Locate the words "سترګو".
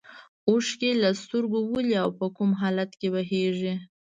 1.21-1.59